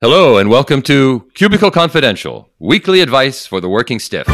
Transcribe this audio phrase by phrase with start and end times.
[0.00, 4.28] Hello, and welcome to Cubicle Confidential, weekly advice for the working stiff.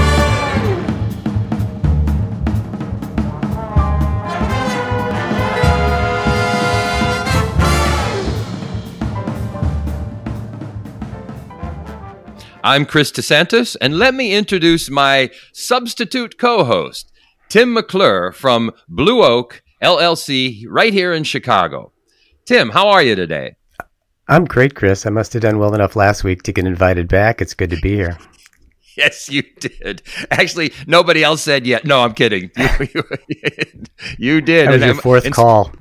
[12.62, 17.10] I'm Chris De Santis, and let me introduce my substitute co host,
[17.48, 21.92] Tim McClure from Blue Oak LLC, right here in Chicago.
[22.44, 23.56] Tim, how are you today?
[24.28, 25.06] I'm great, Chris.
[25.06, 27.42] I must have done well enough last week to get invited back.
[27.42, 28.18] It's good to be here.
[28.96, 30.02] Yes, you did.
[30.30, 31.84] Actually, nobody else said yet.
[31.84, 32.52] No, I'm kidding.
[32.56, 33.02] You, you,
[34.18, 34.68] you did.
[34.68, 35.72] That was and your fourth and, call.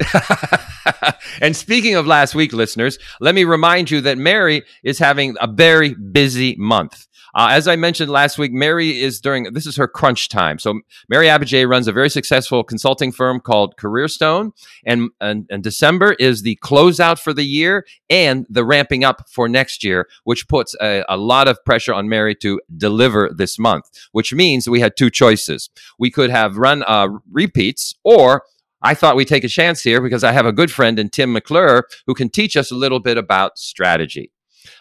[1.40, 5.46] and speaking of last week, listeners, let me remind you that Mary is having a
[5.46, 7.06] very busy month.
[7.38, 10.58] Uh, as I mentioned last week, Mary is during this is her crunch time.
[10.58, 14.50] So Mary Abijay runs a very successful consulting firm called Careerstone,
[14.84, 19.48] and, and and December is the closeout for the year and the ramping up for
[19.48, 23.84] next year, which puts a, a lot of pressure on Mary to deliver this month.
[24.10, 28.42] Which means we had two choices: we could have run uh, repeats or
[28.82, 31.32] I thought we'd take a chance here because I have a good friend in Tim
[31.32, 34.32] McClure who can teach us a little bit about strategy.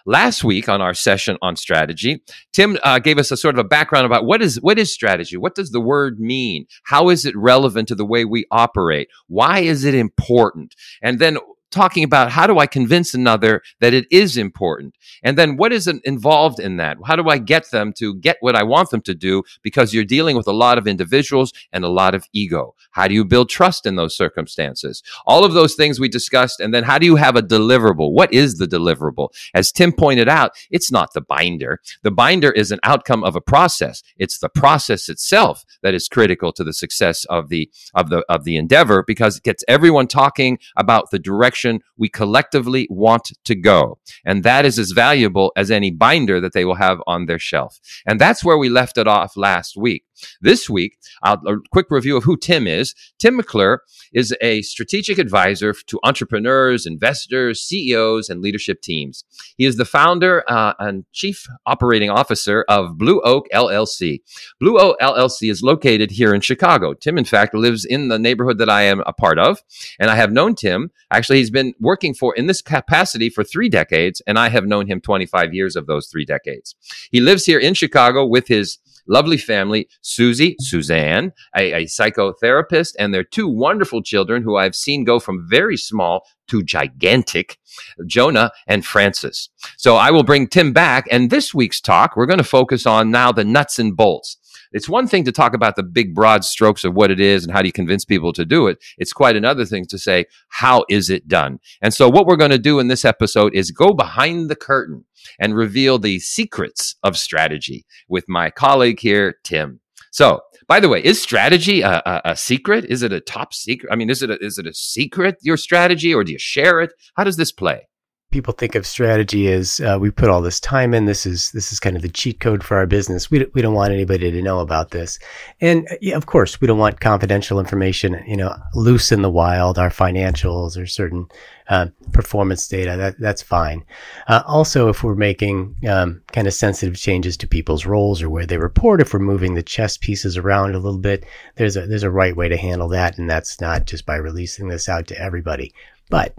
[0.05, 3.67] Last week on our session on strategy, Tim uh, gave us a sort of a
[3.67, 7.35] background about what is what is strategy, what does the word mean, how is it
[7.35, 11.38] relevant to the way we operate, why is it important, and then
[11.71, 14.95] talking about how do I convince another that it is important?
[15.23, 16.97] And then what is involved in that?
[17.05, 19.43] How do I get them to get what I want them to do?
[19.61, 22.75] Because you're dealing with a lot of individuals and a lot of ego.
[22.91, 25.03] How do you build trust in those circumstances?
[25.25, 26.59] All of those things we discussed.
[26.59, 28.11] And then how do you have a deliverable?
[28.11, 29.29] What is the deliverable?
[29.53, 31.81] As Tim pointed out, it's not the binder.
[32.03, 34.03] The binder is an outcome of a process.
[34.17, 38.43] It's the process itself that is critical to the success of the, of the, of
[38.43, 43.55] the endeavor because it gets everyone talking about the direction direction we collectively want to
[43.55, 43.97] go.
[44.25, 47.80] And that is as valuable as any binder that they will have on their shelf.
[48.05, 50.03] And that's where we left it off last week.
[50.41, 51.37] This week, a
[51.71, 52.95] quick review of who Tim is.
[53.19, 53.81] Tim McClure
[54.14, 59.23] is a strategic advisor to entrepreneurs, investors, CEOs, and leadership teams.
[59.58, 64.21] He is the founder uh, and chief operating officer of Blue Oak LLC.
[64.59, 66.93] Blue Oak LLC is located here in Chicago.
[66.93, 69.61] Tim, in fact, lives in the neighborhood that I am a part of,
[69.99, 70.92] and I have known Tim.
[71.11, 74.87] Actually, he's been working for in this capacity for three decades, and I have known
[74.87, 76.75] him 25 years of those three decades.
[77.11, 83.13] He lives here in Chicago with his lovely family, Susie, Suzanne, a, a psychotherapist, and
[83.13, 87.57] their two wonderful children who I've seen go from very small to gigantic,
[88.05, 89.49] Jonah and Francis.
[89.77, 91.07] So I will bring Tim back.
[91.11, 94.37] And this week's talk, we're going to focus on now the nuts and bolts.
[94.72, 97.54] It's one thing to talk about the big broad strokes of what it is and
[97.54, 98.78] how do you convince people to do it.
[98.98, 101.60] It's quite another thing to say, how is it done?
[101.82, 105.05] And so what we're going to do in this episode is go behind the curtain
[105.39, 109.80] and reveal the secrets of strategy with my colleague here, Tim.
[110.11, 112.86] So, by the way, is strategy a, a, a, secret?
[112.86, 113.89] Is it a top secret?
[113.92, 116.82] I mean, is it a, is it a secret your strategy, or do you share
[116.82, 116.92] it?
[117.16, 117.88] How does this play?
[118.37, 121.05] People think of strategy as uh, we put all this time in.
[121.05, 123.31] This is this is kind of the cheat code for our business.
[123.31, 125.17] We we don't want anybody to know about this,
[125.59, 129.80] and yeah, of course we don't want confidential information, you know, loose in the wild.
[129.80, 131.27] Our financials or certain
[131.68, 133.83] uh, performance data that that's fine.
[134.27, 138.45] Uh, also, if we're making um, kind of sensitive changes to people's roles or where
[138.45, 141.25] they report, if we're moving the chess pieces around a little bit,
[141.56, 144.68] there's a there's a right way to handle that, and that's not just by releasing
[144.68, 145.74] this out to everybody,
[146.12, 146.36] but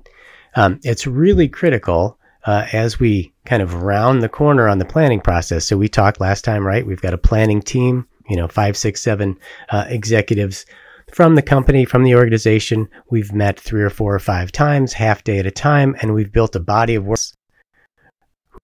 [0.58, 5.20] um, it's really critical uh, as we kind of round the corner on the planning
[5.20, 5.64] process.
[5.64, 6.84] So we talked last time, right?
[6.84, 10.66] We've got a planning team, you know, five, six, seven uh, executives
[11.14, 12.88] from the company, from the organization.
[13.08, 16.32] We've met three or four or five times, half day at a time, and we've
[16.32, 17.20] built a body of work.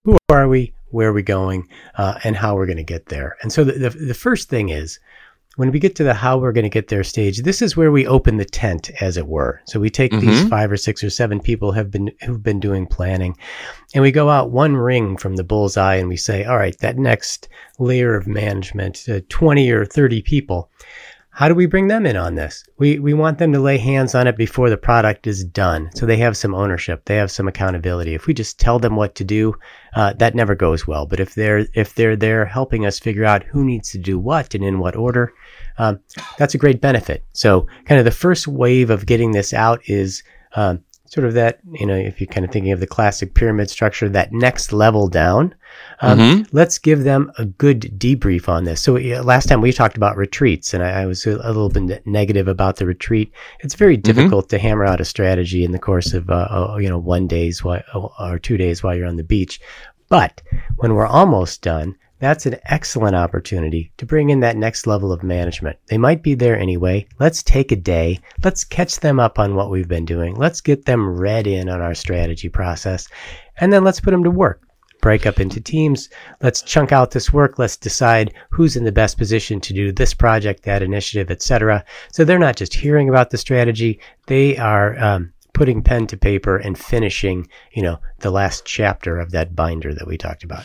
[0.04, 0.75] Who are we?
[0.91, 1.69] Where are we going?
[1.97, 3.37] Uh, and how we're going to get there.
[3.43, 4.99] And so the, the, the first thing is
[5.56, 7.92] when we get to the how we're going to get there stage, this is where
[7.92, 9.60] we open the tent, as it were.
[9.66, 10.26] So we take mm-hmm.
[10.26, 13.37] these five or six or seven people have been who've been doing planning,
[13.94, 16.98] and we go out one ring from the bullseye, and we say, all right, that
[16.98, 17.48] next
[17.78, 20.71] layer of management, uh, twenty or thirty people,
[21.30, 22.65] how do we bring them in on this?
[22.78, 26.07] We we want them to lay hands on it before the product is done, so
[26.07, 28.15] they have some ownership, they have some accountability.
[28.15, 29.54] If we just tell them what to do,
[29.97, 31.07] uh, that never goes well.
[31.07, 34.54] But if they're if they're there helping us figure out who needs to do what
[34.54, 35.33] and in what order,
[35.78, 36.00] um,
[36.38, 37.24] that's a great benefit.
[37.32, 40.22] So, kind of the first wave of getting this out is
[40.54, 40.76] uh,
[41.15, 44.09] sort of that, you know, if you're kind of thinking of the classic pyramid structure,
[44.09, 45.54] that next level down,
[46.00, 46.56] um, mm-hmm.
[46.56, 48.82] let's give them a good debrief on this.
[48.82, 52.04] So uh, last time we talked about retreats, and I, I, was a little bit
[52.06, 53.32] negative about the retreat.
[53.60, 54.03] It's very mm-hmm.
[54.03, 54.56] difficult mm-hmm.
[54.56, 57.62] to hammer out a strategy in the course of, uh, uh, you know, one days
[57.62, 59.60] while, or two days while you're on the beach.
[60.09, 60.42] But
[60.76, 65.22] when we're almost done, that's an excellent opportunity to bring in that next level of
[65.22, 65.78] management.
[65.88, 67.06] They might be there anyway.
[67.18, 68.21] Let's take a day.
[68.42, 70.34] Let's catch them up on what we've been doing.
[70.34, 73.09] Let's get them read in on our strategy process.
[73.59, 74.62] And then let's put them to work.
[75.00, 76.09] Break up into teams.
[76.41, 77.59] Let's chunk out this work.
[77.59, 81.84] Let's decide who's in the best position to do this project, that initiative, etc.
[82.12, 84.00] So they're not just hearing about the strategy.
[84.28, 89.30] They are um, putting pen to paper and finishing, you know, the last chapter of
[89.32, 90.65] that binder that we talked about.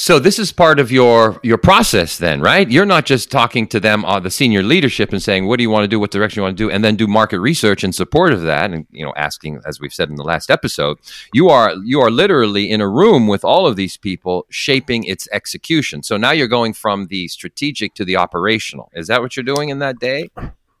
[0.00, 2.66] So this is part of your your process then, right?
[2.70, 5.62] You're not just talking to them on uh, the senior leadership and saying, "What do
[5.62, 6.00] you want to do?
[6.00, 8.70] What direction you want to do?" and then do market research in support of that
[8.70, 10.96] and you know, asking as we've said in the last episode,
[11.34, 15.28] you are you are literally in a room with all of these people shaping its
[15.32, 16.02] execution.
[16.02, 18.90] So now you're going from the strategic to the operational.
[18.94, 20.30] Is that what you're doing in that day?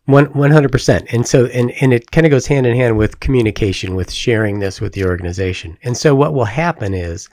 [0.06, 3.20] One hundred percent, and so and and it kind of goes hand in hand with
[3.20, 5.76] communication, with sharing this with the organization.
[5.82, 7.28] And so what will happen is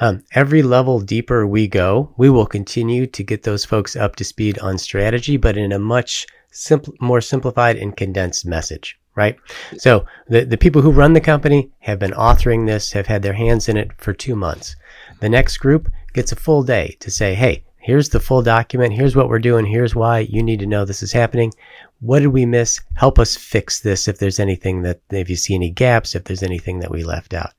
[0.00, 4.24] um, every level deeper we go, we will continue to get those folks up to
[4.24, 9.36] speed on strategy, but in a much simple, more simplified and condensed message, right?
[9.76, 13.32] So the, the people who run the company have been authoring this, have had their
[13.32, 14.76] hands in it for two months.
[15.20, 18.94] The next group gets a full day to say, Hey, here's the full document.
[18.94, 19.66] Here's what we're doing.
[19.66, 21.52] Here's why you need to know this is happening.
[22.00, 22.80] What did we miss?
[22.94, 26.42] Help us fix this if there's anything that, if you see any gaps, if there's
[26.42, 27.52] anything that we left out.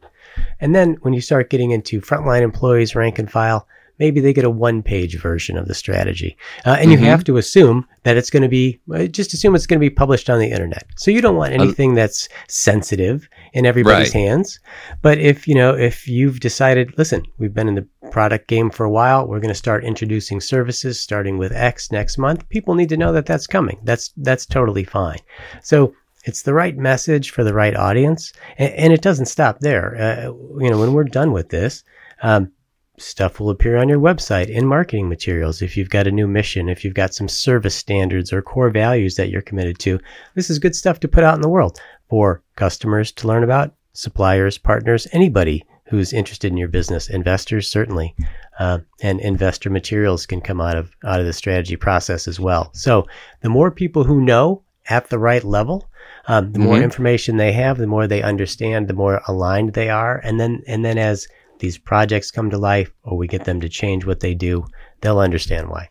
[0.60, 3.68] And then when you start getting into frontline employees, rank and file,
[4.00, 6.36] maybe they get a one page version of the strategy.
[6.66, 7.04] Uh, and mm-hmm.
[7.04, 9.90] you have to assume that it's going to be, uh, just assume it's going to
[9.90, 10.86] be published on the internet.
[10.98, 14.22] So you don't want anything that's sensitive in everybody's right.
[14.22, 14.60] hands.
[15.02, 18.84] But if, you know, if you've decided, listen, we've been in the product game for
[18.84, 22.50] a while, we're going to start introducing services starting with X next month.
[22.50, 23.80] People need to know that that's coming.
[23.84, 25.20] That's, that's totally fine.
[25.62, 29.96] So it's the right message for the right audience, and, and it doesn't stop there.
[29.96, 30.26] Uh,
[30.62, 31.84] you know, when we're done with this,
[32.22, 32.52] um,
[32.98, 35.62] stuff will appear on your website in marketing materials.
[35.62, 39.16] If you've got a new mission, if you've got some service standards or core values
[39.16, 40.00] that you're committed to,
[40.36, 41.80] this is good stuff to put out in the world
[42.10, 48.16] for customers to learn about, suppliers, partners, anybody who's interested in your business, investors certainly,
[48.60, 52.70] uh, and investor materials can come out of out of the strategy process as well.
[52.74, 53.08] So
[53.42, 55.90] the more people who know at the right level,
[56.28, 56.68] um, the mm-hmm.
[56.68, 60.64] more information they have, the more they understand, the more aligned they are, and then
[60.68, 61.28] and then as
[61.60, 64.66] these projects come to life, or we get them to change what they do,
[65.02, 65.90] they'll understand why.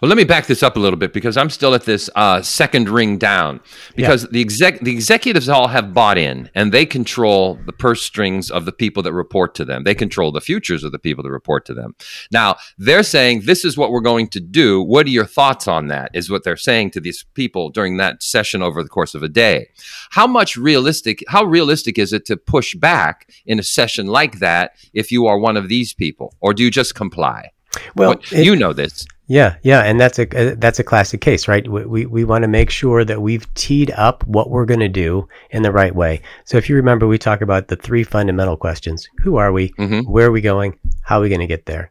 [0.00, 2.42] Well, let me back this up a little bit because I'm still at this uh,
[2.42, 3.60] second ring down.
[3.96, 4.30] Because yeah.
[4.32, 8.64] the exec the executives all have bought in, and they control the purse strings of
[8.64, 9.84] the people that report to them.
[9.84, 11.94] They control the futures of the people that report to them.
[12.30, 14.82] Now they're saying this is what we're going to do.
[14.82, 16.10] What are your thoughts on that?
[16.14, 19.28] Is what they're saying to these people during that session over the course of a
[19.28, 19.68] day.
[20.10, 21.24] How much realistic?
[21.28, 25.38] How realistic is it to push back in a session like that if you are
[25.38, 27.50] one of these people, or do you just comply?
[27.96, 29.06] Well, what, it, you know this.
[29.32, 31.66] Yeah, yeah, and that's a uh, that's a classic case, right?
[31.66, 34.90] We we, we want to make sure that we've teed up what we're going to
[34.90, 36.20] do in the right way.
[36.44, 39.70] So if you remember, we talk about the three fundamental questions: Who are we?
[39.70, 40.00] Mm-hmm.
[40.00, 40.78] Where are we going?
[41.00, 41.90] How are we going to get there?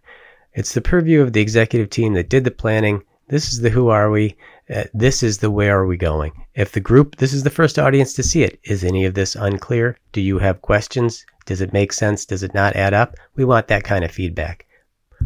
[0.54, 3.02] It's the purview of the executive team that did the planning.
[3.30, 4.38] This is the who are we?
[4.70, 6.34] Uh, this is the where are we going?
[6.54, 8.60] If the group, this is the first audience to see it.
[8.66, 9.98] Is any of this unclear?
[10.12, 11.26] Do you have questions?
[11.48, 12.24] Does it make sense?
[12.24, 13.16] Does it not add up?
[13.36, 14.68] We want that kind of feedback.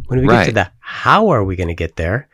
[0.07, 0.39] When we right.
[0.39, 2.27] get to the how are we going to get there,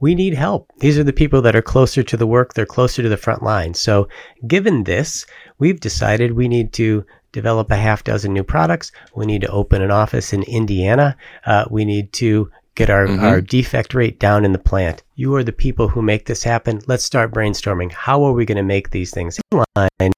[0.00, 0.70] we need help.
[0.78, 3.42] These are the people that are closer to the work, they're closer to the front
[3.42, 3.74] line.
[3.74, 4.08] So,
[4.46, 5.26] given this,
[5.58, 8.92] we've decided we need to develop a half dozen new products.
[9.14, 11.16] We need to open an office in Indiana.
[11.46, 13.24] Uh, we need to get our, mm-hmm.
[13.24, 15.02] our defect rate down in the plant.
[15.14, 16.80] You are the people who make this happen.
[16.86, 17.92] Let's start brainstorming.
[17.92, 19.40] How are we going to make these things
[19.76, 20.12] line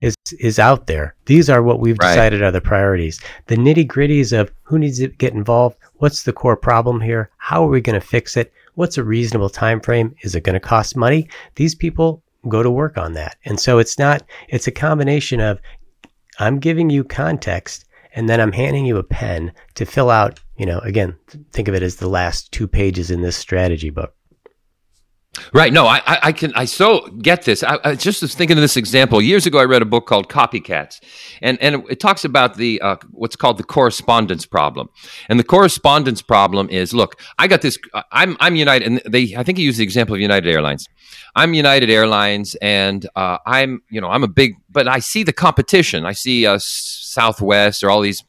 [0.00, 1.14] is is out there.
[1.26, 2.08] These are what we've right.
[2.08, 3.20] decided are the priorities.
[3.46, 7.64] The nitty gritties of who needs to get involved, what's the core problem here, how
[7.64, 10.60] are we going to fix it, what's a reasonable time frame, is it going to
[10.60, 11.28] cost money?
[11.54, 14.22] These people go to work on that, and so it's not.
[14.48, 15.60] It's a combination of
[16.38, 20.40] I'm giving you context, and then I'm handing you a pen to fill out.
[20.56, 21.14] You know, again,
[21.52, 24.14] think of it as the last two pages in this strategy book.
[25.52, 25.72] Right.
[25.72, 27.62] No, I, I can, I so get this.
[27.62, 29.20] I, I, just was thinking of this example.
[29.20, 31.00] Years ago, I read a book called Copycats,
[31.42, 34.88] and, and it, talks about the, uh, what's called the correspondence problem.
[35.28, 37.78] And the correspondence problem is, look, I got this,
[38.12, 40.86] I'm, I'm United, and they, I think he used the example of United Airlines.
[41.34, 45.32] I'm United Airlines, and uh, I'm, you know, I'm a big, but I see the
[45.32, 46.04] competition.
[46.04, 48.24] I see uh, Southwest or all these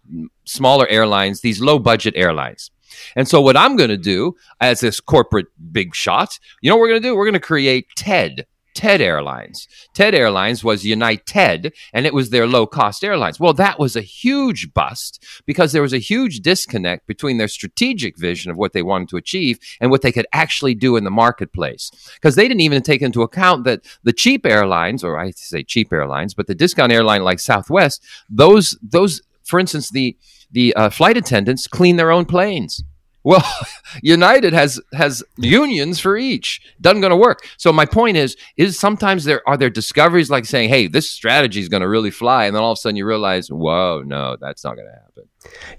[0.45, 2.71] smaller airlines, these low budget airlines.
[3.15, 6.81] And so, what I'm going to do as this corporate big shot, you know, what
[6.81, 7.15] we're going to do?
[7.15, 8.45] We're going to create TED.
[8.73, 9.67] TED Airlines.
[9.93, 13.39] TED Airlines was United, and it was their low cost airlines.
[13.39, 18.17] Well, that was a huge bust because there was a huge disconnect between their strategic
[18.17, 21.11] vision of what they wanted to achieve and what they could actually do in the
[21.11, 21.91] marketplace.
[22.15, 25.91] Because they didn't even take into account that the cheap airlines, or I say cheap
[25.91, 30.17] airlines, but the discount airline like Southwest, those, those, for instance, the,
[30.51, 32.83] the uh, flight attendants clean their own planes.
[33.23, 33.43] Well,
[34.01, 36.61] United has has unions for each.
[36.79, 37.47] Doesn't going to work.
[37.57, 41.59] So my point is, is sometimes there are there discoveries like saying, "Hey, this strategy
[41.59, 44.37] is going to really fly," and then all of a sudden you realize, "Whoa, no,
[44.39, 45.23] that's not going to happen."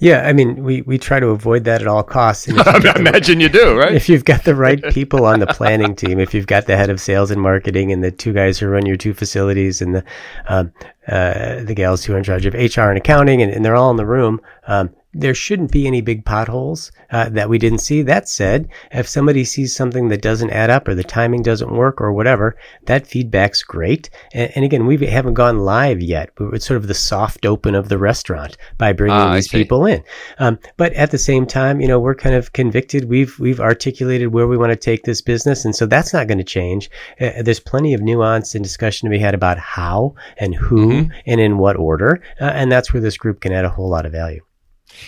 [0.00, 2.48] Yeah, I mean, we, we try to avoid that at all costs.
[2.56, 3.94] I imagine you do, right?
[3.94, 6.90] If you've got the right people on the planning team, if you've got the head
[6.90, 10.04] of sales and marketing and the two guys who run your two facilities and the
[10.48, 10.72] um,
[11.08, 13.90] uh, the gals who are in charge of HR and accounting, and, and they're all
[13.90, 18.02] in the room, um, there shouldn't be any big potholes uh, that we didn't see.
[18.02, 22.00] That said, if somebody sees something that doesn't add up or the timing doesn't work
[22.00, 24.08] or whatever, that feedback's great.
[24.32, 26.30] And, and again, we haven't gone live yet.
[26.40, 30.02] It's sort of the soft open of the restaurant by bringing uh, these people in.
[30.38, 33.08] Um, but at the same time, you know, we're kind of convicted.
[33.08, 36.38] We've we've articulated where we want to take this business, and so that's not going
[36.38, 36.90] to change.
[37.20, 41.12] Uh, there's plenty of nuance and discussion to be had about how and who mm-hmm.
[41.26, 44.06] and in what order, uh, and that's where this group can add a whole lot
[44.06, 44.42] of value.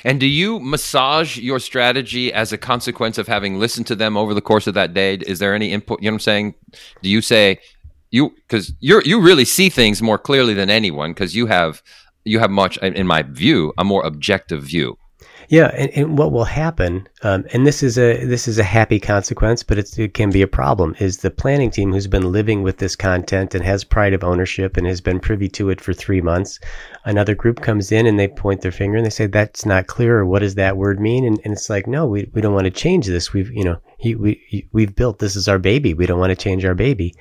[0.05, 4.35] And do you massage your strategy as a consequence of having listened to them over
[4.35, 5.15] the course of that day?
[5.15, 6.03] Is there any input?
[6.03, 6.55] You know what I'm saying?
[7.03, 7.59] Do you say
[8.11, 11.83] you because you're you really see things more clearly than anyone because you have
[12.25, 14.99] you have much, in my view, a more objective view.
[15.49, 18.99] Yeah, and, and what will happen, um, and this is a this is a happy
[18.99, 20.97] consequence, but it can be a problem.
[20.99, 24.77] Is the planning team who's been living with this content and has pride of ownership
[24.77, 26.59] and has been privy to it for three months,
[27.05, 30.19] another group comes in and they point their finger and they say that's not clear
[30.19, 31.25] or what does that word mean?
[31.25, 33.33] And, and it's like no, we, we don't want to change this.
[33.33, 35.95] We've you know he, we we've built this is our baby.
[35.95, 37.15] We don't want to change our baby.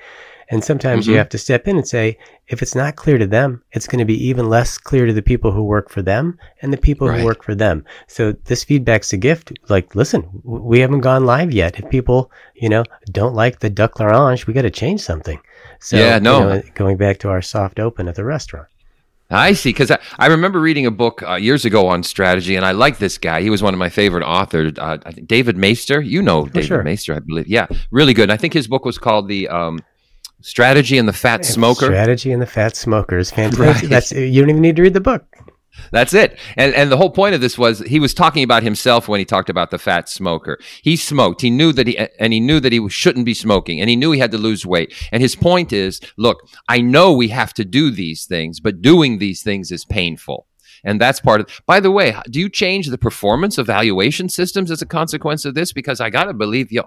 [0.50, 1.12] And sometimes mm-hmm.
[1.12, 3.98] you have to step in and say, if it's not clear to them, it's going
[3.98, 7.08] to be even less clear to the people who work for them and the people
[7.08, 7.20] right.
[7.20, 7.84] who work for them.
[8.06, 9.52] So this feedback's a gift.
[9.68, 11.78] Like, listen, we haven't gone live yet.
[11.78, 15.40] If people, you know, don't like the duck l'orange, we got to change something.
[15.80, 16.40] So, yeah, no.
[16.40, 18.68] You know, going back to our soft open at the restaurant.
[19.30, 19.70] I see.
[19.70, 22.98] Because I, I, remember reading a book uh, years ago on strategy, and I like
[22.98, 23.40] this guy.
[23.40, 24.72] He was one of my favorite authors.
[24.78, 26.00] Uh, I think David Maister.
[26.00, 26.82] You know oh, David sure.
[26.82, 27.48] Maister, I believe.
[27.48, 28.24] Yeah, really good.
[28.24, 29.80] And I think his book was called the um,
[30.44, 31.86] Strategy and the Fat Smoker.
[31.86, 33.82] Strategy and the Fat Smoker is fantastic.
[33.82, 33.82] Right.
[33.88, 35.24] That's you don't even need to read the book.
[35.90, 36.38] That's it.
[36.56, 39.24] And and the whole point of this was he was talking about himself when he
[39.24, 40.58] talked about the fat smoker.
[40.82, 41.40] He smoked.
[41.40, 44.12] He knew that he and he knew that he shouldn't be smoking and he knew
[44.12, 44.92] he had to lose weight.
[45.10, 49.18] And his point is, look, I know we have to do these things, but doing
[49.18, 50.46] these things is painful.
[50.84, 54.82] And that's part of By the way, do you change the performance evaluation systems as
[54.82, 56.84] a consequence of this because I got to believe you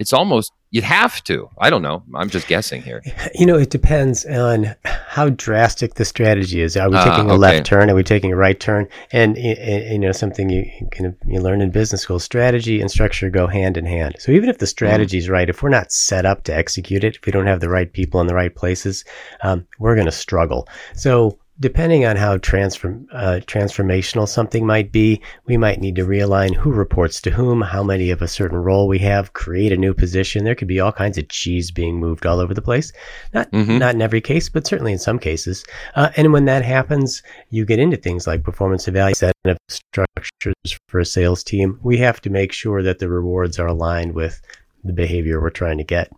[0.00, 1.50] it's almost you'd have to.
[1.58, 2.02] I don't know.
[2.14, 3.02] I'm just guessing here.
[3.34, 6.76] You know, it depends on how drastic the strategy is.
[6.76, 7.38] Are we uh, taking a okay.
[7.38, 7.90] left turn?
[7.90, 8.88] Are we taking a right turn?
[9.12, 13.46] And, you know, something you can you learn in business school: strategy and structure go
[13.46, 14.16] hand in hand.
[14.18, 15.32] So even if the strategy is mm.
[15.32, 17.92] right, if we're not set up to execute it, if we don't have the right
[17.92, 19.04] people in the right places,
[19.42, 20.66] um, we're going to struggle.
[20.94, 26.54] So depending on how transform, uh, transformational something might be, we might need to realign
[26.54, 29.92] who reports to whom, how many of a certain role we have, create a new
[29.92, 30.44] position.
[30.44, 32.92] There could be all kinds of cheese being moved all over the place.
[33.34, 33.78] Not mm-hmm.
[33.78, 35.64] not in every case, but certainly in some cases.
[35.94, 39.32] Uh, and when that happens, you get into things like performance evaluation
[39.68, 41.78] structures for a sales team.
[41.82, 44.40] We have to make sure that the rewards are aligned with
[44.82, 46.10] the behavior we're trying to get.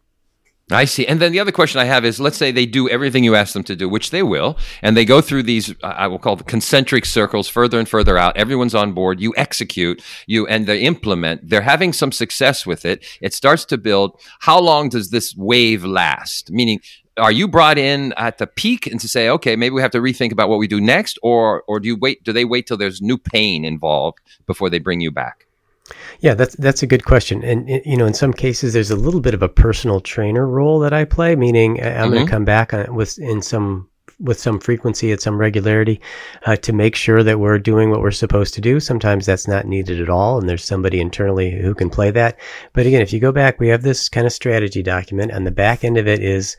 [0.72, 1.06] I see.
[1.06, 3.52] And then the other question I have is let's say they do everything you ask
[3.52, 6.44] them to do, which they will, and they go through these, I will call the
[6.44, 8.36] concentric circles further and further out.
[8.36, 9.20] Everyone's on board.
[9.20, 11.48] You execute, you, and they implement.
[11.48, 13.04] They're having some success with it.
[13.20, 14.20] It starts to build.
[14.40, 16.50] How long does this wave last?
[16.50, 16.80] Meaning,
[17.18, 20.00] are you brought in at the peak and to say, okay, maybe we have to
[20.00, 22.24] rethink about what we do next, or or do you wait?
[22.24, 25.46] Do they wait till there's new pain involved before they bring you back?
[26.20, 27.42] Yeah, that's that's a good question.
[27.42, 30.78] And you know, in some cases, there's a little bit of a personal trainer role
[30.80, 32.12] that I play, meaning I'm mm-hmm.
[32.12, 33.88] going to come back with in some
[34.22, 36.00] with some frequency, at some regularity,
[36.46, 38.78] uh, to make sure that we're doing what we're supposed to do.
[38.78, 42.38] Sometimes that's not needed at all, and there's somebody internally who can play that.
[42.72, 45.50] But again, if you go back, we have this kind of strategy document, and the
[45.50, 46.56] back end of it is,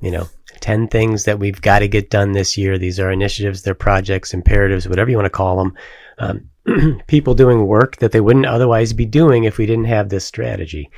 [0.00, 0.28] you know,
[0.60, 2.78] 10 things that we've got to get done this year.
[2.78, 5.74] These are initiatives, they're projects, imperatives, whatever you want to call them.
[6.18, 6.50] Um,
[7.06, 10.90] people doing work that they wouldn't otherwise be doing if we didn't have this strategy.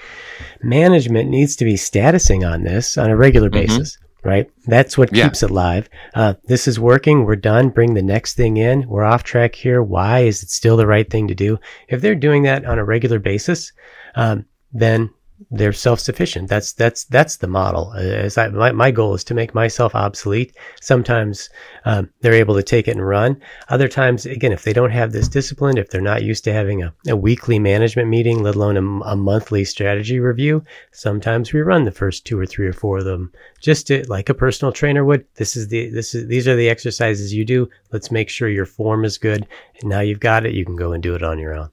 [0.63, 3.67] Management needs to be statusing on this on a regular mm-hmm.
[3.67, 4.51] basis, right?
[4.67, 5.25] That's what yeah.
[5.25, 5.89] keeps it live.
[6.15, 7.25] Uh, this is working.
[7.25, 7.71] We're done.
[7.71, 8.89] Bring the next thing in.
[8.89, 9.83] We're off track here.
[9.83, 11.59] Why is it still the right thing to do?
[11.89, 13.73] If they're doing that on a regular basis,
[14.15, 15.11] um, then
[15.51, 16.49] they're self-sufficient.
[16.49, 17.93] That's that's that's the model.
[17.95, 20.57] As I, my my goal is to make myself obsolete.
[20.81, 21.49] Sometimes
[21.85, 23.41] um, they're able to take it and run.
[23.69, 26.83] Other times, again, if they don't have this discipline, if they're not used to having
[26.83, 31.85] a, a weekly management meeting, let alone a, a, monthly strategy review, sometimes we run
[31.85, 35.05] the first two or three or four of them just to, like a personal trainer
[35.05, 35.25] would.
[35.37, 37.69] This is the this is these are the exercises you do.
[37.93, 39.47] Let's make sure your form is good.
[39.81, 41.71] And now you've got it, you can go and do it on your own.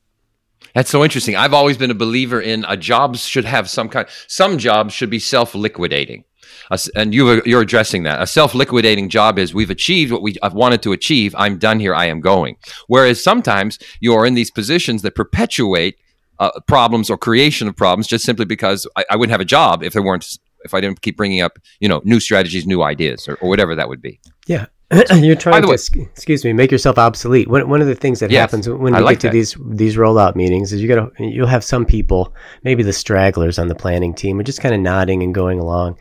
[0.75, 1.37] That's so interesting.
[1.37, 4.07] I've always been a believer in a jobs should have some kind.
[4.27, 6.25] Some jobs should be self-liquidating,
[6.69, 8.21] uh, and you you're addressing that.
[8.21, 11.33] A self-liquidating job is we've achieved what we have wanted to achieve.
[11.37, 11.95] I'm done here.
[11.95, 12.57] I am going.
[12.87, 15.95] Whereas sometimes you are in these positions that perpetuate
[16.39, 19.81] uh, problems or creation of problems just simply because I, I, wouldn't have a job
[19.81, 23.29] if there weren't if I didn't keep bringing up you know new strategies, new ideas,
[23.29, 24.19] or, or whatever that would be.
[24.45, 24.65] Yeah,
[25.15, 27.47] You're trying to, way, excuse me, make yourself obsolete.
[27.47, 29.33] One, one of the things that yes, happens when we like get to that.
[29.33, 33.57] these these rollout meetings is you got to you'll have some people, maybe the stragglers
[33.57, 35.97] on the planning team, are just kind of nodding and going along,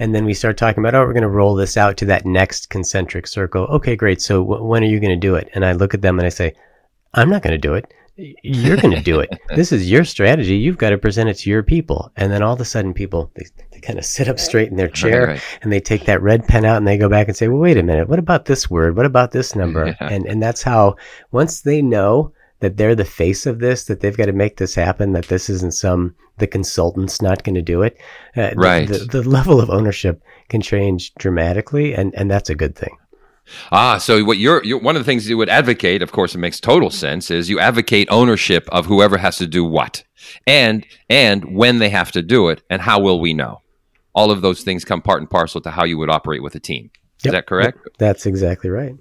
[0.00, 2.26] and then we start talking about, oh, we're going to roll this out to that
[2.26, 3.64] next concentric circle.
[3.66, 4.20] Okay, great.
[4.20, 5.48] So w- when are you going to do it?
[5.54, 6.54] And I look at them and I say,
[7.14, 7.92] I'm not going to do it.
[8.16, 9.30] You're going to do it.
[9.56, 10.56] this is your strategy.
[10.56, 12.12] You've got to present it to your people.
[12.16, 14.76] And then all of a sudden, people they, they kind of sit up straight in
[14.76, 17.36] their chair right, and they take that red pen out and they go back and
[17.36, 18.08] say, "Well, wait a minute.
[18.08, 18.96] What about this word?
[18.96, 20.08] What about this number?" Yeah.
[20.08, 20.96] And and that's how
[21.32, 24.74] once they know that they're the face of this, that they've got to make this
[24.74, 27.96] happen, that this isn't some the consultant's not going to do it.
[28.36, 28.88] Uh, right.
[28.88, 32.96] The, the, the level of ownership can change dramatically, and and that's a good thing.
[33.70, 36.38] Ah, so what you're, you're, one of the things you would advocate, of course, it
[36.38, 40.04] makes total sense, is you advocate ownership of whoever has to do what,
[40.46, 43.60] and and when they have to do it, and how will we know?
[44.14, 46.60] All of those things come part and parcel to how you would operate with a
[46.60, 46.90] team.
[47.18, 47.32] Is yep.
[47.32, 47.78] that correct?
[47.98, 48.94] That's exactly right.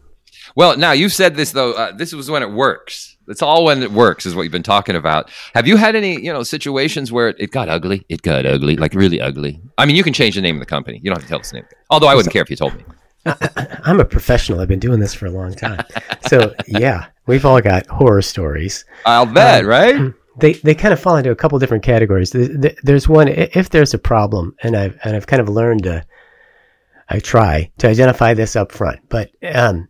[0.55, 1.73] Well, now you said this though.
[1.73, 3.17] Uh, this was when it works.
[3.27, 5.29] It's all when it works, is what you've been talking about.
[5.55, 8.05] Have you had any, you know, situations where it, it got ugly?
[8.09, 9.62] It got ugly, like really ugly.
[9.77, 11.00] I mean, you can change the name of the company.
[11.01, 11.65] You don't have to tell us the name.
[11.89, 12.83] Although I wouldn't care if you told me.
[13.86, 14.60] I'm a professional.
[14.60, 15.86] I've been doing this for a long time.
[16.27, 18.86] So yeah, we've all got horror stories.
[19.06, 20.13] I'll bet, um, right?
[20.38, 22.32] They they kind of fall into a couple different categories.
[22.32, 26.06] There's one if there's a problem, and I've and I've kind of learned to.
[27.10, 29.89] I try to identify this up front, but um,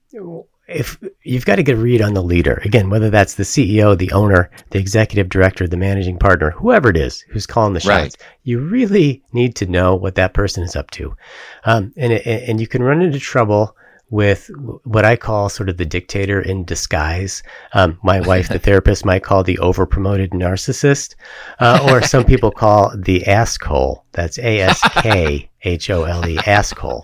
[0.73, 3.97] if you've got to get a read on the leader again, whether that's the CEO,
[3.97, 7.89] the owner, the executive director, the managing partner, whoever it is who's calling the shots,
[7.89, 8.15] right.
[8.43, 11.15] you really need to know what that person is up to,
[11.65, 13.75] um, and and you can run into trouble
[14.09, 14.51] with
[14.83, 17.41] what I call sort of the dictator in disguise.
[17.73, 21.15] Um, my wife, the therapist, might call the overpromoted narcissist,
[21.59, 24.03] uh, or some people call the askhole.
[24.11, 27.03] That's A S K H O L E, askhole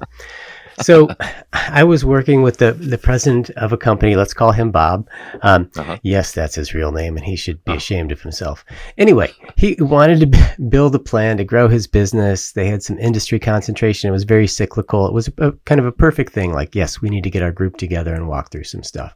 [0.81, 1.09] so
[1.53, 4.15] I was working with the, the president of a company.
[4.15, 5.09] Let's call him Bob.
[5.41, 5.97] Um, uh-huh.
[6.03, 7.77] Yes, that's his real name, and he should be uh-huh.
[7.77, 8.65] ashamed of himself.
[8.97, 10.39] Anyway, he wanted to b-
[10.69, 12.51] build a plan to grow his business.
[12.51, 14.09] They had some industry concentration.
[14.09, 15.07] It was very cyclical.
[15.07, 16.53] It was a, kind of a perfect thing.
[16.53, 19.15] Like, yes, we need to get our group together and walk through some stuff.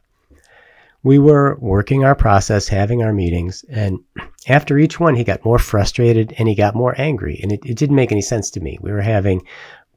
[1.02, 3.98] We were working our process, having our meetings, and
[4.48, 7.40] after each one, he got more frustrated and he got more angry.
[7.42, 8.78] And it, it didn't make any sense to me.
[8.80, 9.42] We were having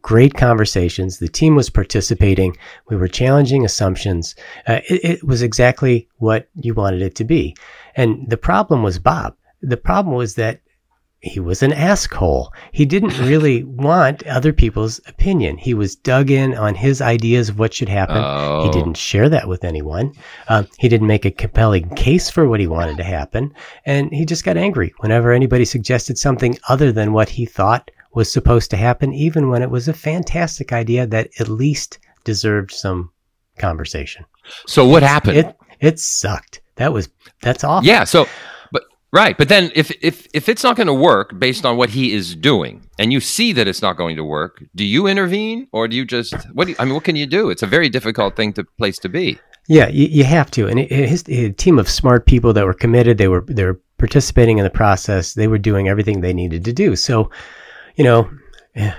[0.01, 1.19] great conversations.
[1.19, 2.55] The team was participating.
[2.89, 4.35] We were challenging assumptions.
[4.67, 7.55] Uh, it, it, was exactly what you wanted it to be.
[7.95, 9.35] And the problem was Bob.
[9.61, 10.61] The problem was that
[11.19, 12.49] he was an askhole.
[12.71, 15.57] He didn't really want other people's opinion.
[15.57, 18.17] He was dug in on his ideas of what should happen.
[18.17, 18.63] Oh.
[18.63, 20.13] He didn't share that with anyone.
[20.47, 23.53] Um, he didn't make a compelling case for what he wanted to happen.
[23.85, 28.31] And he just got angry whenever anybody suggested something other than what he thought was
[28.31, 33.11] supposed to happen, even when it was a fantastic idea that at least deserved some
[33.57, 34.25] conversation.
[34.65, 35.37] So what happened?
[35.37, 36.61] It it sucked.
[36.75, 37.09] That was
[37.41, 37.87] that's awful.
[37.87, 38.03] Yeah.
[38.03, 38.27] So,
[38.71, 39.37] but right.
[39.37, 42.35] But then if if if it's not going to work based on what he is
[42.35, 45.95] doing, and you see that it's not going to work, do you intervene or do
[45.95, 46.65] you just what?
[46.65, 47.49] Do you, I mean, what can you do?
[47.49, 49.39] It's a very difficult thing to place to be.
[49.67, 50.67] Yeah, you, you have to.
[50.67, 53.79] And it, his, a team of smart people that were committed, they were they were
[53.97, 55.33] participating in the process.
[55.33, 56.95] They were doing everything they needed to do.
[56.95, 57.29] So
[57.97, 58.29] you know,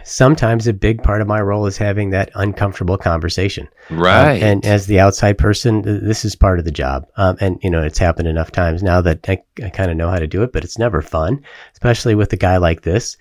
[0.03, 3.69] sometimes a big part of my role is having that uncomfortable conversation.
[3.91, 4.43] Right.
[4.43, 7.07] Um, and as the outside person, this is part of the job.
[7.17, 10.11] Um, and, you know, it's happened enough times now that I, I kind of know
[10.11, 13.17] how to do it, but it's never fun, especially with a guy like this.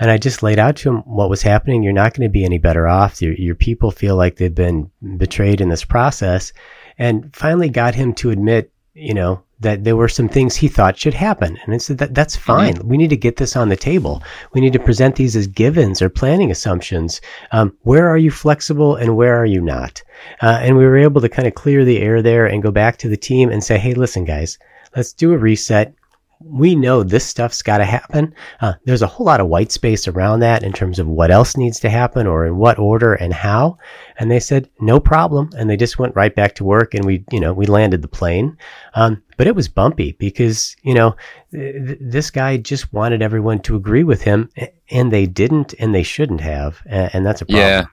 [0.00, 1.82] And I just laid out to him what was happening.
[1.82, 3.20] You're not going to be any better off.
[3.20, 6.52] Your, your people feel like they've been betrayed in this process
[6.96, 10.96] and finally got him to admit, you know, that there were some things he thought
[10.96, 11.58] should happen.
[11.64, 12.44] And I said that that's mm-hmm.
[12.44, 12.74] fine.
[12.74, 12.88] Mm-hmm.
[12.88, 14.22] We need to get this on the table.
[14.52, 17.20] We need to present these as givens or planning assumptions.
[17.52, 20.02] Um, where are you flexible and where are you not?
[20.40, 22.98] Uh, and we were able to kind of clear the air there and go back
[22.98, 24.58] to the team and say, Hey, listen, guys,
[24.96, 25.94] let's do a reset
[26.40, 28.34] we know this stuff's got to happen.
[28.60, 31.56] Uh, there's a whole lot of white space around that in terms of what else
[31.56, 33.76] needs to happen or in what order and how.
[34.18, 35.50] And they said, no problem.
[35.56, 38.08] And they just went right back to work and we, you know, we landed the
[38.08, 38.56] plane.
[38.94, 41.16] Um, but it was bumpy because, you know,
[41.52, 44.50] th- this guy just wanted everyone to agree with him
[44.90, 46.80] and they didn't and they shouldn't have.
[46.86, 47.66] And, and that's a problem.
[47.66, 47.84] Yeah.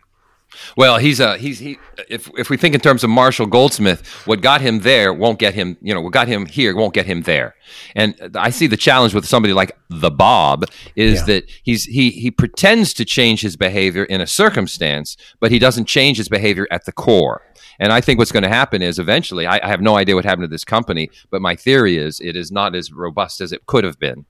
[0.76, 1.78] Well, he's a he's he.
[2.10, 5.54] If if we think in terms of Marshall Goldsmith, what got him there won't get
[5.54, 5.78] him.
[5.82, 7.56] You know, what got him here won't get him there.
[7.96, 10.66] And I see the challenge with somebody like the Bob
[10.96, 11.26] is yeah.
[11.26, 15.86] that he's he he pretends to change his behavior in a circumstance, but he doesn't
[15.86, 17.42] change his behavior at the core.
[17.80, 20.24] And I think what's going to happen is eventually, I, I have no idea what
[20.24, 23.66] happened to this company, but my theory is it is not as robust as it
[23.66, 24.26] could have been.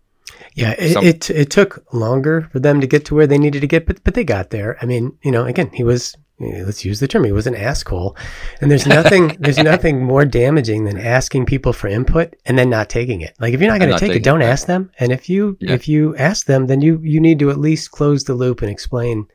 [0.54, 3.62] Yeah, it, Some, it, it took longer for them to get to where they needed
[3.62, 4.78] to get, but but they got there.
[4.82, 8.18] I mean, you know, again, he was let's use the term he was an askhole
[8.60, 12.90] and there's nothing there's nothing more damaging than asking people for input and then not
[12.90, 14.46] taking it like if you're not going to take it don't it.
[14.46, 15.72] ask them and if you yeah.
[15.72, 18.70] if you ask them then you you need to at least close the loop and
[18.70, 19.26] explain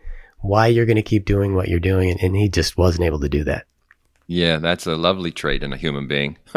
[0.41, 3.21] why you're going to keep doing what you're doing and, and he just wasn't able
[3.21, 3.65] to do that
[4.31, 6.39] yeah, that's a lovely trait in a human being.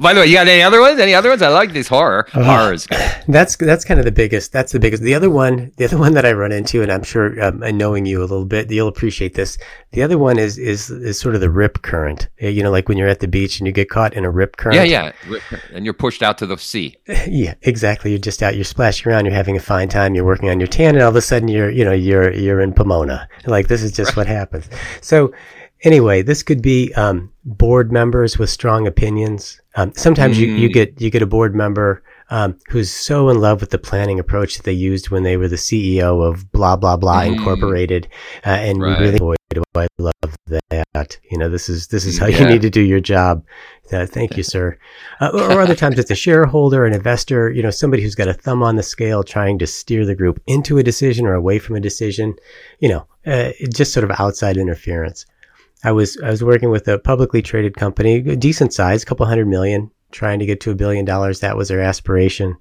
[0.00, 0.98] By the way, you got any other ones?
[0.98, 1.40] Any other ones?
[1.40, 2.88] I like these horror uh, horrors.
[3.28, 4.52] That's that's kind of the biggest.
[4.52, 5.00] That's the biggest.
[5.00, 7.78] The other one, the other one that I run into, and I'm sure, um, and
[7.78, 9.58] knowing you a little bit, you'll appreciate this.
[9.92, 12.28] The other one is is is sort of the rip current.
[12.40, 14.56] You know, like when you're at the beach and you get caught in a rip
[14.56, 14.74] current.
[14.88, 15.38] Yeah, yeah,
[15.72, 16.96] and you're pushed out to the sea.
[17.28, 18.10] yeah, exactly.
[18.10, 18.56] You're just out.
[18.56, 19.24] You're splashing around.
[19.24, 20.16] You're having a fine time.
[20.16, 22.60] You're working on your tan, and all of a sudden you're you know you're you're
[22.60, 23.28] in Pomona.
[23.46, 24.68] Like this is just what happens.
[25.00, 25.32] So
[25.82, 29.60] anyway, this could be um, board members with strong opinions.
[29.74, 30.40] Um, sometimes mm.
[30.40, 30.72] you, you mm.
[30.72, 34.56] get you get a board member um, who's so in love with the planning approach
[34.56, 37.36] that they used when they were the CEO of blah blah blah mm.
[37.36, 38.08] Incorporated,
[38.46, 38.98] uh, and right.
[38.98, 40.12] we really boy, do I love
[40.70, 41.18] that.
[41.30, 42.40] You know, this is this is how yeah.
[42.40, 43.44] you need to do your job.
[43.92, 44.78] Uh, thank you, sir.
[45.20, 48.32] Uh, or other times it's a shareholder, an investor, you know, somebody who's got a
[48.32, 51.76] thumb on the scale trying to steer the group into a decision or away from
[51.76, 52.34] a decision.
[52.78, 55.26] You know, uh, just sort of outside interference.
[55.84, 59.26] I was I was working with a publicly traded company, a decent size, a couple
[59.26, 61.40] hundred million, trying to get to a billion dollars.
[61.40, 62.56] That was their aspiration.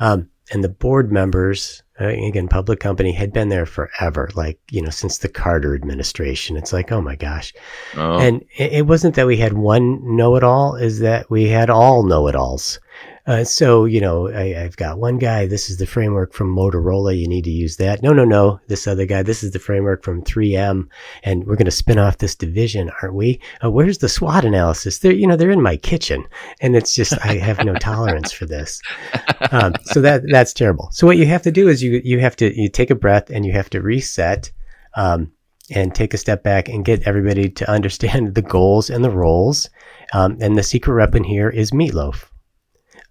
[0.00, 4.80] Um, and the board members, uh, again, public company, had been there forever, like you
[4.80, 6.56] know, since the Carter administration.
[6.56, 7.52] It's like, oh my gosh,
[7.96, 8.18] oh.
[8.18, 12.80] and it, it wasn't that we had one know-it-all; is that we had all know-it-alls.
[13.28, 17.14] Uh, so, you know, I, have got one guy, this is the framework from Motorola.
[17.14, 18.02] You need to use that.
[18.02, 18.58] No, no, no.
[18.68, 20.88] This other guy, this is the framework from 3M.
[21.24, 23.38] And we're going to spin off this division, aren't we?
[23.62, 25.00] Uh, where's the SWOT analysis?
[25.00, 26.24] They're, you know, they're in my kitchen.
[26.62, 28.80] And it's just, I have no tolerance for this.
[29.52, 30.88] Um, so that, that's terrible.
[30.92, 33.28] So what you have to do is you, you have to, you take a breath
[33.28, 34.50] and you have to reset.
[34.96, 35.32] Um,
[35.70, 39.68] and take a step back and get everybody to understand the goals and the roles.
[40.14, 42.24] Um, and the secret weapon here is meatloaf.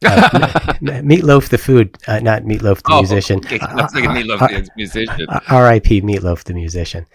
[0.06, 0.30] Uh,
[0.82, 3.40] Meatloaf the food, uh, not Meat Loaf the oh, musician.
[3.40, 3.58] Okay.
[3.58, 5.28] That's like Meat Loaf the musician.
[5.50, 6.02] R.I.P.
[6.02, 7.06] Meat Loaf the musician.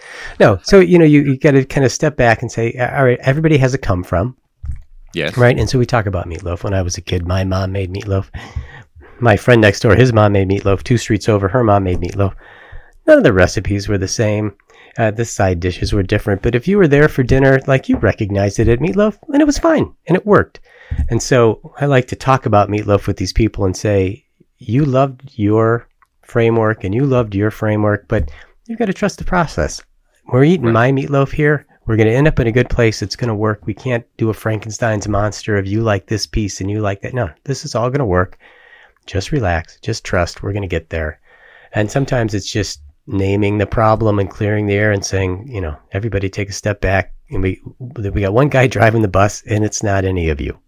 [0.40, 3.04] No, so you know you, you got to kind of step back and say, all
[3.04, 4.36] right, everybody has a come from.
[5.14, 5.36] Yes.
[5.36, 6.64] Right, and so we talk about meatloaf.
[6.64, 8.30] When I was a kid, my mom made meatloaf.
[9.20, 10.82] My friend next door, his mom made meatloaf.
[10.82, 12.34] Two streets over, her mom made meatloaf.
[13.06, 14.56] None of the recipes were the same.
[14.98, 17.96] Uh, the side dishes were different, but if you were there for dinner, like you
[17.96, 20.60] recognized it at meatloaf, and it was fine, and it worked.
[21.08, 24.26] And so I like to talk about meatloaf with these people and say,
[24.58, 25.88] you loved your
[26.22, 28.30] framework and you loved your framework, but
[28.66, 29.82] you've got to trust the process.
[30.26, 30.72] We're eating right.
[30.72, 31.66] my meatloaf here.
[31.86, 33.02] We're going to end up in a good place.
[33.02, 33.66] It's going to work.
[33.66, 37.12] We can't do a Frankenstein's monster of you like this piece and you like that.
[37.12, 38.38] No, this is all going to work.
[39.06, 39.78] Just relax.
[39.82, 40.42] Just trust.
[40.42, 41.20] We're going to get there.
[41.72, 45.76] And sometimes it's just naming the problem and clearing the air and saying, you know,
[45.92, 47.14] everybody take a step back.
[47.30, 50.58] And we, we got one guy driving the bus and it's not any of you.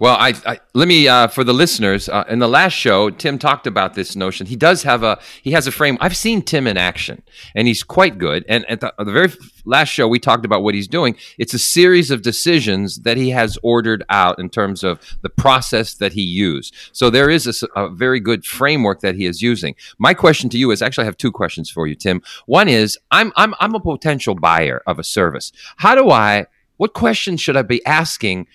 [0.00, 3.36] Well, I, I let me uh, for the listeners uh, in the last show, Tim
[3.36, 4.46] talked about this notion.
[4.46, 5.98] He does have a he has a frame.
[6.00, 7.22] I've seen Tim in action,
[7.56, 8.44] and he's quite good.
[8.48, 9.32] And at the, the, very
[9.64, 11.16] last show, we talked about what he's doing.
[11.36, 15.94] It's a series of decisions that he has ordered out in terms of the process
[15.94, 16.74] that he used.
[16.92, 19.74] So there is a, a very good framework that he is using.
[19.98, 22.22] My question to you is actually I have two questions for you, Tim.
[22.46, 25.50] One is I'm I'm I'm a potential buyer of a service.
[25.78, 26.46] How do I
[26.78, 28.46] what questions should I be asking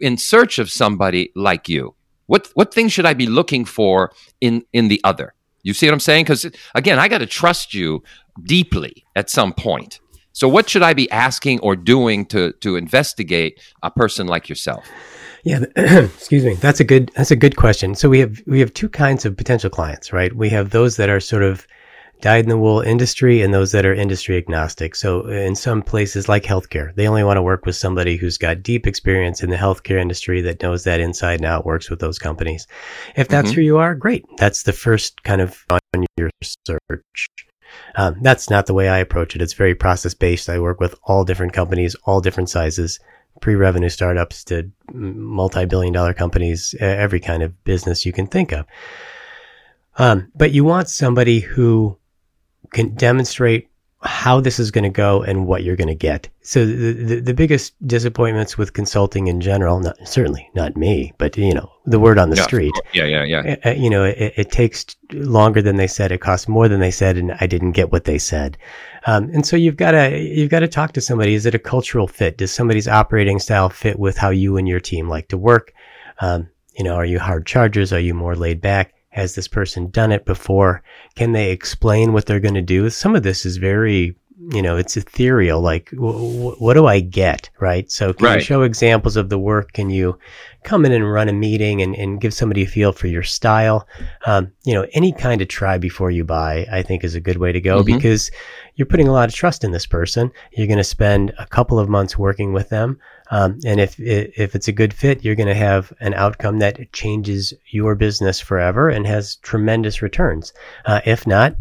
[0.00, 1.94] in search of somebody like you?
[2.26, 5.32] What what things should I be looking for in in the other?
[5.62, 6.24] You see what I'm saying?
[6.24, 8.02] Because again, I got to trust you
[8.44, 10.00] deeply at some point.
[10.32, 14.86] So, what should I be asking or doing to to investigate a person like yourself?
[15.44, 16.54] Yeah, excuse me.
[16.54, 17.94] That's a good that's a good question.
[17.94, 20.34] So we have we have two kinds of potential clients, right?
[20.34, 21.66] We have those that are sort of
[22.20, 24.96] dyed in the wool industry and those that are industry agnostic.
[24.96, 28.62] So in some places like healthcare, they only want to work with somebody who's got
[28.62, 32.18] deep experience in the healthcare industry that knows that inside and out, works with those
[32.18, 32.66] companies.
[33.16, 33.56] If that's mm-hmm.
[33.56, 34.24] who you are, great.
[34.38, 37.28] That's the first kind of on your search.
[37.96, 39.42] Um, that's not the way I approach it.
[39.42, 40.48] It's very process based.
[40.48, 42.98] I work with all different companies, all different sizes,
[43.40, 48.66] pre-revenue startups to multi-billion dollar companies, every kind of business you can think of.
[49.98, 51.98] Um, but you want somebody who
[52.72, 53.68] can demonstrate
[54.06, 56.28] how this is going to go and what you're going to get.
[56.42, 61.36] So the, the, the biggest disappointments with consulting in general, not certainly not me, but
[61.36, 62.74] you know the word on the yeah, street.
[62.92, 63.56] Yeah, yeah, yeah.
[63.64, 66.12] Uh, you know, it, it, takes longer than they said.
[66.12, 68.56] It costs more than they said, and I didn't get what they said.
[69.06, 71.34] Um, and so you've got to you've got to talk to somebody.
[71.34, 72.38] Is it a cultural fit?
[72.38, 75.72] Does somebody's operating style fit with how you and your team like to work?
[76.20, 77.92] Um, you know, are you hard chargers?
[77.92, 78.92] Are you more laid back?
[79.16, 80.82] Has this person done it before?
[81.14, 82.90] Can they explain what they're going to do?
[82.90, 85.60] Some of this is very, you know, it's ethereal.
[85.60, 87.48] Like, w- what do I get?
[87.58, 87.90] Right.
[87.90, 88.34] So can right.
[88.36, 89.72] you show examples of the work?
[89.72, 90.18] Can you
[90.62, 93.86] come in and run a meeting and, and give somebody a feel for your style?
[94.26, 97.38] Um, you know, any kind of try before you buy, I think is a good
[97.38, 97.96] way to go mm-hmm.
[97.96, 98.30] because
[98.74, 100.30] you're putting a lot of trust in this person.
[100.52, 102.98] You're going to spend a couple of months working with them.
[103.30, 106.92] Um, and if if it's a good fit, you're going to have an outcome that
[106.92, 110.52] changes your business forever and has tremendous returns.
[110.84, 111.56] Uh, if not,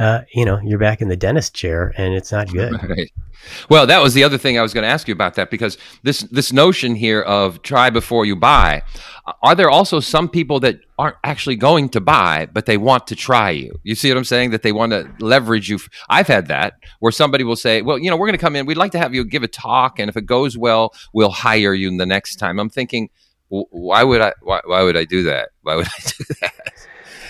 [0.00, 2.72] uh, you know, you're back in the dentist chair and it's not good.
[2.90, 3.12] Right.
[3.70, 5.78] Well, that was the other thing I was going to ask you about that because
[6.02, 8.82] this this notion here of try before you buy.
[9.42, 13.16] Are there also some people that aren't actually going to buy, but they want to
[13.16, 13.78] try you?
[13.82, 14.50] You see what I'm saying?
[14.50, 15.78] That they want to leverage you.
[16.10, 18.66] I've had that where somebody will say, "Well, you know, we're going to come in.
[18.66, 21.72] We'd like to have you give a talk, and if it goes well, we'll hire
[21.72, 23.08] you the next time." I'm thinking,
[23.48, 24.34] why would I?
[24.42, 25.50] Why, why would I do that?
[25.62, 26.72] Why would I do that?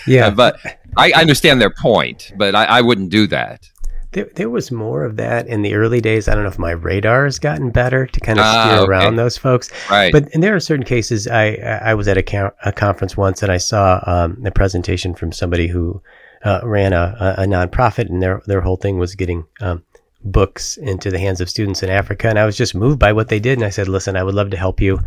[0.07, 0.59] Yeah, uh, but
[0.97, 3.69] I, understand their point, but I, I wouldn't do that.
[4.11, 6.27] There, there was more of that in the early days.
[6.27, 8.89] I don't know if my radar has gotten better to kind of ah, steer okay.
[8.89, 9.69] around those folks.
[9.89, 10.11] Right.
[10.11, 11.27] But and there are certain cases.
[11.27, 15.31] I I was at a, a conference once and I saw um, a presentation from
[15.31, 16.01] somebody who
[16.43, 19.83] uh, ran a, a, nonprofit, and their their whole thing was getting um,
[20.23, 22.27] books into the hands of students in Africa.
[22.27, 23.57] And I was just moved by what they did.
[23.57, 24.99] And I said, listen, I would love to help you.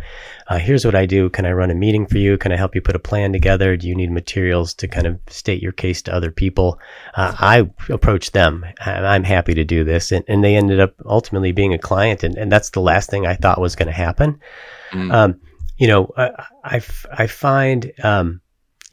[0.47, 1.29] Uh, here's what I do.
[1.29, 2.37] Can I run a meeting for you?
[2.37, 3.77] Can I help you put a plan together?
[3.77, 6.79] Do you need materials to kind of state your case to other people?
[7.15, 8.65] Uh, I approached them.
[8.79, 10.11] I'm happy to do this.
[10.11, 12.23] And, and they ended up ultimately being a client.
[12.23, 14.39] And, and that's the last thing I thought was going to happen.
[14.91, 15.13] Mm.
[15.13, 15.41] Um,
[15.77, 16.31] you know, I,
[16.63, 18.41] I, I find, um,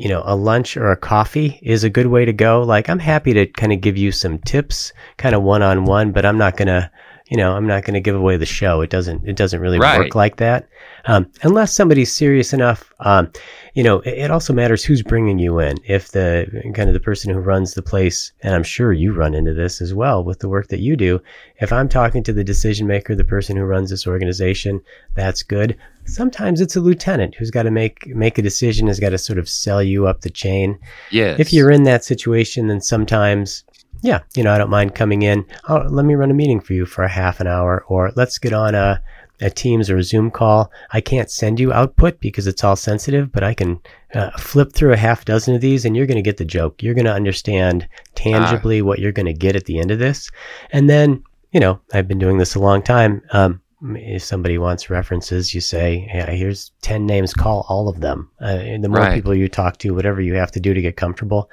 [0.02, 2.60] you know, a lunch or a coffee is a good way to go.
[2.62, 6.10] Like, I'm happy to kind of give you some tips, kind of one on one,
[6.10, 6.90] but I'm not going to,
[7.32, 8.82] you know, I'm not going to give away the show.
[8.82, 10.00] It doesn't, it doesn't really right.
[10.00, 10.68] work like that.
[11.06, 13.32] Um, unless somebody's serious enough, um,
[13.72, 15.78] you know, it, it, also matters who's bringing you in.
[15.86, 19.32] If the kind of the person who runs the place, and I'm sure you run
[19.32, 21.22] into this as well with the work that you do.
[21.58, 24.82] If I'm talking to the decision maker, the person who runs this organization,
[25.14, 25.74] that's good.
[26.04, 29.38] Sometimes it's a lieutenant who's got to make make a decision, has got to sort
[29.38, 30.78] of sell you up the chain.
[31.10, 31.40] Yes.
[31.40, 33.64] If you're in that situation, then sometimes
[34.02, 35.44] yeah, you know, I don't mind coming in.
[35.68, 38.38] Oh, let me run a meeting for you for a half an hour, or let's
[38.38, 39.02] get on a
[39.42, 40.70] a Teams or a Zoom call.
[40.92, 43.80] I can't send you output because it's all sensitive, but I can
[44.14, 46.82] uh, flip through a half dozen of these and you're going to get the joke.
[46.82, 50.30] You're going to understand tangibly what you're going to get at the end of this.
[50.70, 53.20] And then, you know, I've been doing this a long time.
[53.32, 53.60] Um,
[53.96, 58.30] if somebody wants references, you say, hey, here's 10 names, call all of them.
[58.40, 59.14] Uh, the more right.
[59.14, 61.50] people you talk to, whatever you have to do to get comfortable.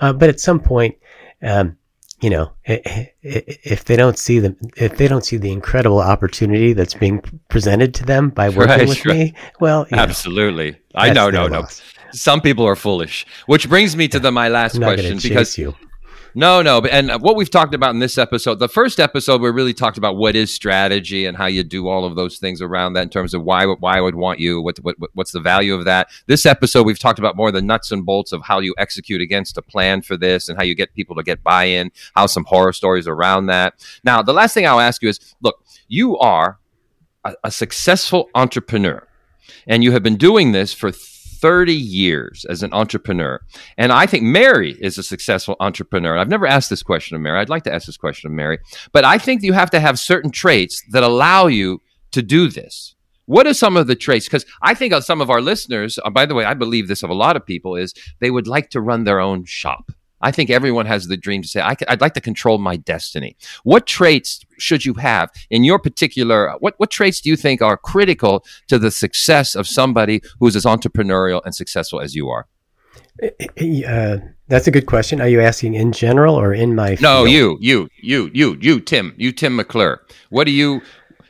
[0.00, 0.96] Uh, but at some point,
[1.42, 1.76] um,
[2.20, 6.94] you know, if they don't see the if they don't see the incredible opportunity that's
[6.94, 9.16] being presented to them by working right, with right.
[9.16, 11.66] me, well, absolutely, know, I know, no, no.
[12.12, 15.74] Some people are foolish, which brings me to the my last question because you.
[16.34, 16.80] No, no.
[16.80, 20.16] And what we've talked about in this episode, the first episode, we really talked about
[20.16, 23.34] what is strategy and how you do all of those things around that in terms
[23.34, 26.08] of why, why I would want you, what, what, what's the value of that.
[26.26, 29.58] This episode, we've talked about more the nuts and bolts of how you execute against
[29.58, 32.44] a plan for this and how you get people to get buy in, how some
[32.44, 33.74] horror stories around that.
[34.04, 36.58] Now, the last thing I'll ask you is look, you are
[37.24, 39.06] a, a successful entrepreneur
[39.66, 40.92] and you have been doing this for
[41.40, 43.40] 30 years as an entrepreneur.
[43.76, 46.16] And I think Mary is a successful entrepreneur.
[46.16, 47.38] I've never asked this question of Mary.
[47.38, 48.58] I'd like to ask this question of Mary.
[48.92, 51.80] But I think you have to have certain traits that allow you
[52.12, 52.94] to do this.
[53.26, 54.26] What are some of the traits?
[54.26, 57.04] Because I think of some of our listeners, uh, by the way, I believe this
[57.04, 59.92] of a lot of people, is they would like to run their own shop.
[60.20, 63.36] I think everyone has the dream to say, I would like to control my destiny.
[63.64, 67.76] What traits should you have in your particular, what, what traits do you think are
[67.76, 72.46] critical to the success of somebody who's as entrepreneurial and successful as you are?
[73.22, 75.20] Eh, eh, eh, uh, that's a good question.
[75.20, 77.02] Are you asking in general or in my field?
[77.02, 80.04] No, you, you, you, you, you, Tim, you, Tim McClure.
[80.30, 80.82] What do you,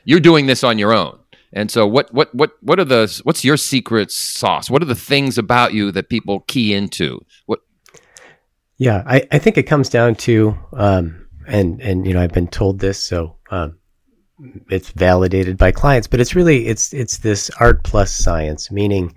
[0.05, 1.17] you're doing this on your own.
[1.53, 4.69] And so what what what what are the what's your secret sauce?
[4.69, 7.19] What are the things about you that people key into?
[7.45, 7.59] What
[8.81, 12.47] yeah, I, I think it comes down to, um, and and you know I've been
[12.47, 13.77] told this, so um,
[14.71, 16.07] it's validated by clients.
[16.07, 19.13] But it's really it's it's this art plus science, meaning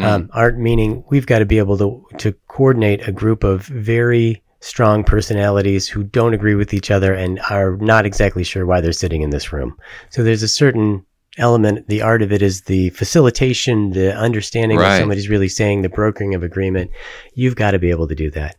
[0.00, 0.04] mm.
[0.04, 4.42] um, art meaning we've got to be able to to coordinate a group of very
[4.58, 8.90] strong personalities who don't agree with each other and are not exactly sure why they're
[8.90, 9.76] sitting in this room.
[10.10, 11.06] So there's a certain
[11.36, 11.86] element.
[11.86, 14.88] The art of it is the facilitation, the understanding right.
[14.88, 16.90] what somebody's really saying, the brokering of agreement.
[17.34, 18.56] You've got to be able to do that.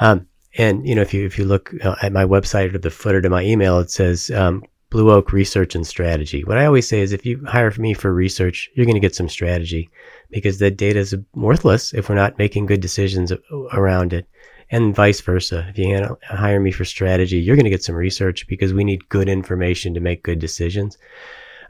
[0.00, 2.90] Um, and you know, if you if you look uh, at my website or the
[2.90, 6.44] footer to my email, it says um, Blue Oak Research and Strategy.
[6.44, 9.14] What I always say is, if you hire me for research, you're going to get
[9.14, 9.90] some strategy
[10.30, 13.32] because the data is worthless if we're not making good decisions
[13.72, 14.26] around it,
[14.70, 15.66] and vice versa.
[15.68, 19.08] If you hire me for strategy, you're going to get some research because we need
[19.08, 20.96] good information to make good decisions.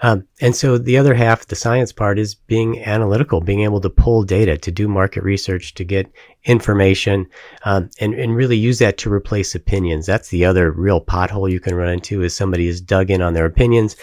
[0.03, 3.91] Um, and so the other half, the science part, is being analytical, being able to
[3.91, 6.11] pull data, to do market research, to get
[6.45, 7.27] information,
[7.65, 10.07] um, and, and really use that to replace opinions.
[10.07, 13.35] That's the other real pothole you can run into is somebody is dug in on
[13.35, 13.97] their opinions.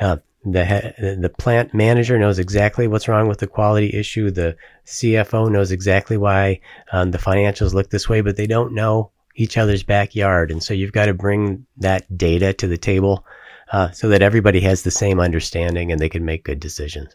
[0.00, 4.30] Uh, the the plant manager knows exactly what's wrong with the quality issue.
[4.30, 6.60] The CFO knows exactly why
[6.90, 10.50] um, the financials look this way, but they don't know each other's backyard.
[10.50, 13.24] And so you've got to bring that data to the table
[13.72, 17.14] uh, so that everybody has the same understanding and they can make good decisions.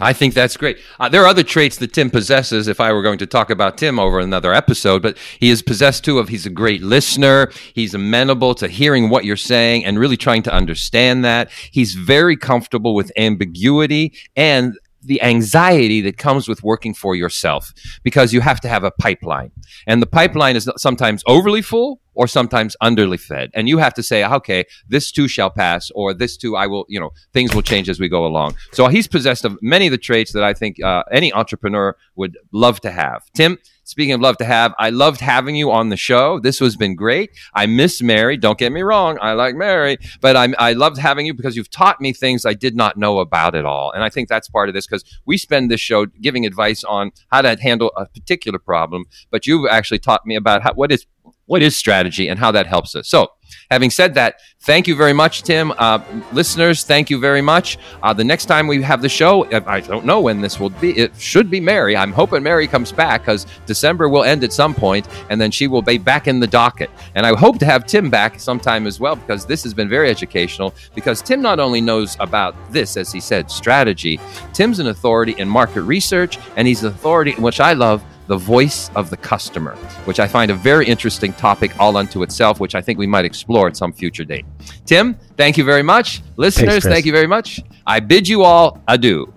[0.00, 0.78] I think that's great.
[1.00, 2.68] Uh, there are other traits that Tim possesses.
[2.68, 6.04] If I were going to talk about Tim over another episode, but he is possessed
[6.04, 7.50] too of he's a great listener.
[7.74, 11.50] He's amenable to hearing what you're saying and really trying to understand that.
[11.72, 17.72] He's very comfortable with ambiguity and the anxiety that comes with working for yourself
[18.04, 19.50] because you have to have a pipeline.
[19.86, 23.50] And the pipeline is sometimes overly full or sometimes underly fed.
[23.54, 26.84] And you have to say, okay, this too shall pass, or this too I will,
[26.88, 28.56] you know, things will change as we go along.
[28.72, 32.36] So he's possessed of many of the traits that I think uh, any entrepreneur would
[32.52, 33.22] love to have.
[33.34, 33.56] Tim,
[33.88, 36.38] Speaking of love to have, I loved having you on the show.
[36.40, 37.30] This has been great.
[37.54, 38.36] I miss Mary.
[38.36, 39.16] Don't get me wrong.
[39.22, 42.52] I like Mary, but I'm, I loved having you because you've taught me things I
[42.52, 43.90] did not know about at all.
[43.92, 47.12] And I think that's part of this because we spend this show giving advice on
[47.32, 51.06] how to handle a particular problem, but you've actually taught me about how, what is
[51.46, 53.08] what is strategy and how that helps us.
[53.08, 53.32] So,
[53.70, 55.72] having said that, thank you very much, Tim.
[55.78, 56.00] Uh,
[56.32, 57.78] listeners, thank you very much.
[58.02, 60.90] Uh, the next time we have the show, I don't know when this will be.
[60.98, 61.96] It should be Mary.
[61.96, 65.66] I'm hoping Mary comes back because December will end at some point, and then she
[65.66, 66.90] will be back in the docket.
[67.14, 70.10] And I hope to have Tim back sometime as well because this has been very
[70.10, 70.74] educational.
[70.94, 74.20] Because Tim not only knows about this, as he said, strategy.
[74.52, 78.90] Tim's an authority in market research, and he's an authority, which I love the voice
[78.94, 82.80] of the customer, which I find a very interesting topic all unto itself, which I
[82.80, 84.44] think we might explore at some future date.
[84.86, 86.22] Tim, thank you very much.
[86.36, 87.60] Listeners, Thanks, thank you very much.
[87.86, 89.32] I bid you all adieu.